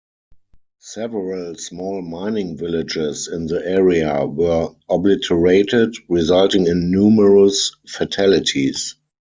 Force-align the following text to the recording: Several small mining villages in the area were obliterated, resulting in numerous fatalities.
Several 0.79 1.53
small 1.59 2.01
mining 2.01 2.57
villages 2.57 3.27
in 3.31 3.45
the 3.45 3.63
area 3.63 4.25
were 4.25 4.69
obliterated, 4.89 5.95
resulting 6.09 6.65
in 6.65 6.89
numerous 6.89 7.75
fatalities. 7.87 8.95